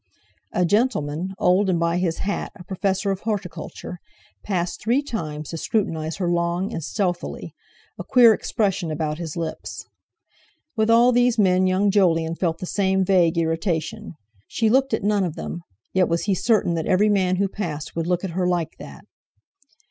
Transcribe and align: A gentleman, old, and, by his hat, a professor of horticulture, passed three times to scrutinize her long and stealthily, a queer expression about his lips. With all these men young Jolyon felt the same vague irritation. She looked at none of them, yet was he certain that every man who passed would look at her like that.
A 0.51 0.65
gentleman, 0.65 1.35
old, 1.37 1.69
and, 1.69 1.79
by 1.79 1.97
his 1.99 2.17
hat, 2.25 2.51
a 2.55 2.63
professor 2.63 3.11
of 3.11 3.19
horticulture, 3.19 3.99
passed 4.43 4.81
three 4.81 5.03
times 5.03 5.49
to 5.49 5.57
scrutinize 5.57 6.15
her 6.15 6.27
long 6.27 6.73
and 6.73 6.83
stealthily, 6.83 7.53
a 7.99 8.03
queer 8.03 8.33
expression 8.33 8.89
about 8.89 9.19
his 9.19 9.37
lips. 9.37 9.85
With 10.75 10.89
all 10.89 11.11
these 11.11 11.37
men 11.37 11.67
young 11.67 11.91
Jolyon 11.91 12.33
felt 12.33 12.57
the 12.57 12.65
same 12.65 13.05
vague 13.05 13.37
irritation. 13.37 14.15
She 14.47 14.71
looked 14.71 14.95
at 14.95 15.03
none 15.03 15.23
of 15.23 15.35
them, 15.35 15.61
yet 15.93 16.09
was 16.09 16.23
he 16.23 16.33
certain 16.33 16.73
that 16.73 16.87
every 16.87 17.09
man 17.09 17.35
who 17.35 17.47
passed 17.47 17.95
would 17.95 18.07
look 18.07 18.23
at 18.23 18.31
her 18.31 18.47
like 18.47 18.77
that. 18.79 19.05